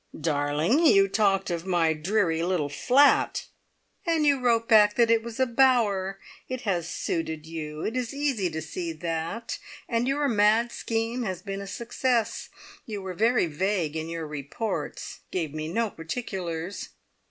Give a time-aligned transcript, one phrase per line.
[0.19, 3.45] "Darling, you talked of my `dreary little flat!'"
[4.03, 6.19] "And you wrote back that it was a bower!
[6.49, 11.43] It has suited you it is easy to see that, and your mad scheme has
[11.43, 12.49] been a success.
[12.87, 16.89] You were very vague in your reports; gave me no particulars."